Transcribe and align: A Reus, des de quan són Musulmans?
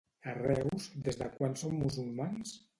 A 0.29 0.31
Reus, 0.37 0.87
des 1.09 1.21
de 1.21 1.29
quan 1.37 1.55
són 1.63 1.79
Musulmans? 1.85 2.59